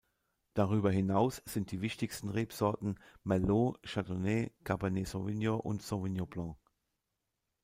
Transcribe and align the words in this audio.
Darüber 0.55 0.89
hinaus 0.89 1.43
sind 1.45 1.69
die 1.71 1.79
wichtigsten 1.81 2.29
Rebsorten 2.29 2.99
Merlot, 3.23 3.79
Chardonnay, 3.85 4.51
Cabernet 4.63 5.07
Sauvignon 5.07 5.59
und 5.59 5.83
Sauvignon 5.83 6.27
Blanc. 6.27 6.57